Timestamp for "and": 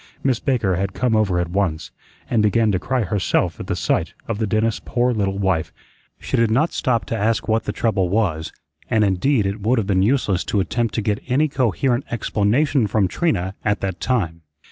2.27-2.41, 8.89-9.03